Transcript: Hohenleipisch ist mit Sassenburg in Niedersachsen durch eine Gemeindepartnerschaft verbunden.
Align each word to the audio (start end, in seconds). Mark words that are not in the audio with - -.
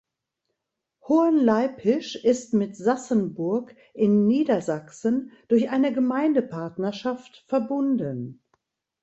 Hohenleipisch 1.07 2.15
ist 2.15 2.55
mit 2.55 2.75
Sassenburg 2.75 3.75
in 3.93 4.25
Niedersachsen 4.25 5.31
durch 5.47 5.69
eine 5.69 5.93
Gemeindepartnerschaft 5.93 7.43
verbunden. 7.45 8.41